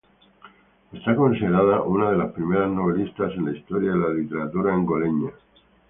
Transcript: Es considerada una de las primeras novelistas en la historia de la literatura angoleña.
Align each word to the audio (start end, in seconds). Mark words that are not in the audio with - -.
Es 0.93 1.03
considerada 1.15 1.83
una 1.83 2.09
de 2.09 2.17
las 2.17 2.31
primeras 2.31 2.71
novelistas 2.71 3.33
en 3.33 3.45
la 3.45 3.51
historia 3.51 3.91
de 3.91 3.97
la 3.99 4.09
literatura 4.09 4.73
angoleña. 4.73 5.29